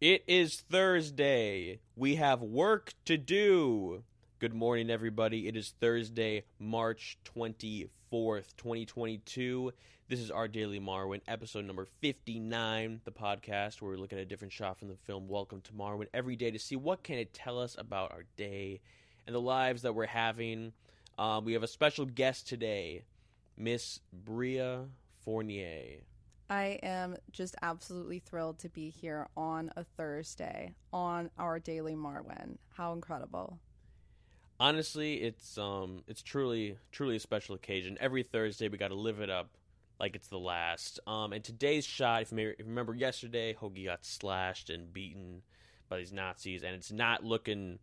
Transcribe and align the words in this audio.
It 0.00 0.22
is 0.28 0.60
Thursday. 0.60 1.80
We 1.96 2.14
have 2.14 2.40
work 2.40 2.92
to 3.06 3.16
do. 3.16 4.04
Good 4.38 4.54
morning, 4.54 4.90
everybody. 4.90 5.48
It 5.48 5.56
is 5.56 5.74
Thursday, 5.80 6.44
March 6.60 7.18
24th, 7.24 8.54
2022. 8.56 9.72
This 10.08 10.20
is 10.20 10.30
our 10.30 10.46
Daily 10.46 10.78
Marwen, 10.78 11.20
episode 11.26 11.64
number 11.64 11.88
59, 12.00 13.00
the 13.04 13.10
podcast 13.10 13.82
where 13.82 13.90
we 13.90 13.96
look 13.96 14.12
at 14.12 14.20
a 14.20 14.24
different 14.24 14.52
shot 14.52 14.78
from 14.78 14.86
the 14.86 14.94
film 14.94 15.26
Welcome 15.26 15.62
to 15.62 15.72
Marwen 15.72 16.06
every 16.14 16.36
day 16.36 16.52
to 16.52 16.60
see 16.60 16.76
what 16.76 17.02
can 17.02 17.18
it 17.18 17.34
tell 17.34 17.58
us 17.58 17.74
about 17.76 18.12
our 18.12 18.22
day 18.36 18.78
and 19.26 19.34
the 19.34 19.40
lives 19.40 19.82
that 19.82 19.96
we're 19.96 20.06
having. 20.06 20.74
Um, 21.18 21.44
we 21.44 21.54
have 21.54 21.64
a 21.64 21.66
special 21.66 22.06
guest 22.06 22.46
today, 22.46 23.02
Miss 23.56 23.98
Brea 24.12 24.76
Fournier. 25.24 26.02
I 26.50 26.78
am 26.82 27.16
just 27.30 27.56
absolutely 27.60 28.20
thrilled 28.20 28.58
to 28.60 28.70
be 28.70 28.88
here 28.88 29.28
on 29.36 29.70
a 29.76 29.84
Thursday 29.84 30.74
on 30.92 31.30
our 31.38 31.58
daily 31.58 31.94
Marwen. 31.94 32.56
How 32.70 32.94
incredible. 32.94 33.58
Honestly, 34.58 35.16
it's 35.16 35.58
um 35.58 36.02
it's 36.06 36.22
truly 36.22 36.78
truly 36.90 37.16
a 37.16 37.20
special 37.20 37.54
occasion. 37.54 37.98
Every 38.00 38.22
Thursday 38.22 38.68
we 38.68 38.78
got 38.78 38.88
to 38.88 38.94
live 38.94 39.20
it 39.20 39.28
up 39.28 39.50
like 40.00 40.16
it's 40.16 40.28
the 40.28 40.38
last. 40.38 41.00
Um 41.06 41.34
and 41.34 41.44
today's 41.44 41.84
shot, 41.84 42.22
if 42.22 42.32
you, 42.32 42.36
may, 42.36 42.44
if 42.44 42.60
you 42.60 42.64
remember 42.64 42.94
yesterday, 42.94 43.54
Hogie 43.54 43.84
got 43.84 44.06
slashed 44.06 44.70
and 44.70 44.92
beaten 44.92 45.42
by 45.90 45.98
these 45.98 46.14
Nazis 46.14 46.62
and 46.62 46.74
it's 46.74 46.90
not 46.90 47.24
looking 47.24 47.78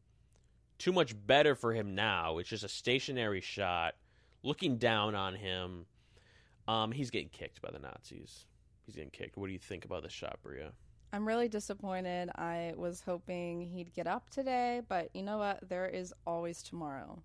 too 0.79 0.91
much 0.91 1.13
better 1.27 1.53
for 1.53 1.71
him 1.71 1.93
now. 1.93 2.39
It's 2.39 2.49
just 2.49 2.63
a 2.63 2.70
stationary 2.70 3.41
shot 3.41 3.93
looking 4.41 4.77
down 4.77 5.13
on 5.13 5.35
him. 5.35 5.85
Um 6.67 6.91
he's 6.91 7.11
getting 7.11 7.29
kicked 7.29 7.61
by 7.61 7.70
the 7.70 7.79
Nazis 7.79 8.45
he's 8.85 8.95
getting 8.95 9.09
kicked. 9.09 9.38
What 9.38 9.48
do 9.48 9.53
you 9.53 9.59
think 9.59 9.85
about 9.85 10.03
the 10.03 10.09
shot, 10.09 10.39
Brea? 10.44 10.70
I'm 11.13 11.27
really 11.27 11.48
disappointed. 11.48 12.30
I 12.35 12.73
was 12.76 13.02
hoping 13.02 13.62
he'd 13.62 13.93
get 13.93 14.07
up 14.07 14.30
today, 14.30 14.82
but 14.87 15.09
you 15.13 15.23
know 15.23 15.37
what? 15.37 15.68
There 15.68 15.87
is 15.87 16.13
always 16.27 16.62
tomorrow. 16.62 17.21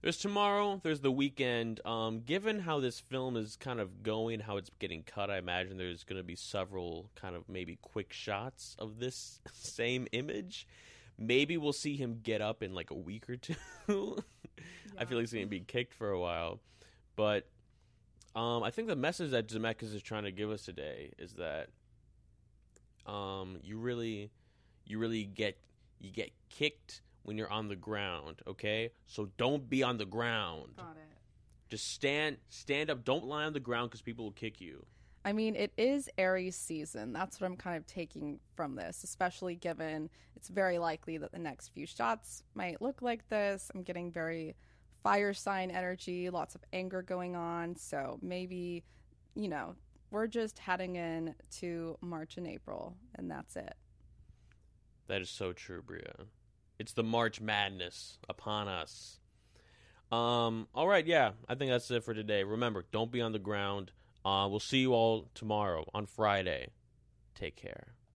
There's 0.00 0.16
tomorrow. 0.16 0.80
There's 0.82 1.00
the 1.00 1.12
weekend. 1.12 1.80
Um, 1.86 2.20
given 2.20 2.58
how 2.58 2.80
this 2.80 2.98
film 2.98 3.36
is 3.36 3.56
kind 3.56 3.80
of 3.80 4.02
going, 4.02 4.40
how 4.40 4.56
it's 4.56 4.70
getting 4.80 5.04
cut, 5.04 5.30
I 5.30 5.38
imagine 5.38 5.76
there's 5.76 6.02
going 6.02 6.20
to 6.20 6.24
be 6.24 6.34
several 6.34 7.10
kind 7.14 7.36
of 7.36 7.48
maybe 7.48 7.78
quick 7.82 8.12
shots 8.12 8.74
of 8.78 8.98
this 8.98 9.40
same 9.52 10.08
image. 10.12 10.66
Maybe 11.18 11.56
we'll 11.56 11.72
see 11.72 11.96
him 11.96 12.18
get 12.22 12.40
up 12.40 12.62
in 12.62 12.74
like 12.74 12.90
a 12.90 12.96
week 12.96 13.28
or 13.28 13.36
two. 13.36 13.54
yeah. 13.88 13.94
I 14.98 15.04
feel 15.04 15.18
like 15.18 15.22
he's 15.22 15.32
going 15.32 15.46
to 15.46 15.50
be 15.50 15.60
kicked 15.60 15.94
for 15.94 16.10
a 16.10 16.18
while, 16.18 16.60
but 17.16 17.46
um, 18.34 18.62
I 18.62 18.70
think 18.70 18.88
the 18.88 18.96
message 18.96 19.30
that 19.32 19.48
Zemeckis 19.48 19.94
is 19.94 20.02
trying 20.02 20.24
to 20.24 20.32
give 20.32 20.50
us 20.50 20.64
today 20.64 21.12
is 21.18 21.34
that 21.34 21.68
um, 23.06 23.58
you 23.62 23.78
really, 23.78 24.30
you 24.84 24.98
really 24.98 25.24
get 25.24 25.58
you 26.00 26.10
get 26.10 26.30
kicked 26.48 27.02
when 27.22 27.36
you're 27.36 27.50
on 27.50 27.68
the 27.68 27.76
ground. 27.76 28.42
Okay, 28.46 28.90
so 29.06 29.28
don't 29.36 29.68
be 29.68 29.82
on 29.82 29.98
the 29.98 30.06
ground. 30.06 30.76
Got 30.76 30.96
it. 30.96 31.18
Just 31.68 31.92
stand 31.92 32.38
stand 32.48 32.90
up. 32.90 33.04
Don't 33.04 33.24
lie 33.24 33.44
on 33.44 33.52
the 33.52 33.60
ground 33.60 33.90
because 33.90 34.02
people 34.02 34.24
will 34.24 34.32
kick 34.32 34.60
you. 34.60 34.84
I 35.24 35.32
mean, 35.32 35.54
it 35.54 35.72
is 35.76 36.08
Aries 36.18 36.56
season. 36.56 37.12
That's 37.12 37.40
what 37.40 37.46
I'm 37.46 37.56
kind 37.56 37.76
of 37.76 37.86
taking 37.86 38.40
from 38.56 38.74
this, 38.74 39.04
especially 39.04 39.54
given 39.54 40.10
it's 40.34 40.48
very 40.48 40.78
likely 40.78 41.16
that 41.18 41.30
the 41.30 41.38
next 41.38 41.68
few 41.68 41.86
shots 41.86 42.42
might 42.54 42.82
look 42.82 43.02
like 43.02 43.28
this. 43.28 43.70
I'm 43.72 43.82
getting 43.82 44.10
very 44.10 44.56
fire 45.02 45.34
sign 45.34 45.70
energy, 45.70 46.30
lots 46.30 46.54
of 46.54 46.62
anger 46.72 47.02
going 47.02 47.36
on. 47.36 47.76
So 47.76 48.18
maybe, 48.22 48.84
you 49.34 49.48
know, 49.48 49.74
we're 50.10 50.26
just 50.26 50.58
heading 50.58 50.96
in 50.96 51.34
to 51.58 51.96
March 52.00 52.36
and 52.36 52.46
April, 52.46 52.96
and 53.16 53.30
that's 53.30 53.56
it. 53.56 53.74
That 55.08 55.22
is 55.22 55.30
so 55.30 55.52
true, 55.52 55.82
Brea. 55.82 56.02
It's 56.78 56.92
the 56.92 57.02
March 57.02 57.40
madness 57.40 58.18
upon 58.28 58.68
us. 58.68 59.20
Um, 60.10 60.68
all 60.74 60.86
right, 60.86 61.06
yeah, 61.06 61.32
I 61.48 61.54
think 61.54 61.70
that's 61.70 61.90
it 61.90 62.04
for 62.04 62.12
today. 62.12 62.44
Remember, 62.44 62.84
don't 62.92 63.10
be 63.10 63.22
on 63.22 63.32
the 63.32 63.38
ground. 63.38 63.92
Uh, 64.24 64.46
we'll 64.50 64.60
see 64.60 64.78
you 64.78 64.92
all 64.92 65.28
tomorrow 65.34 65.84
on 65.94 66.06
Friday. 66.06 66.68
Take 67.34 67.56
care. 67.56 67.94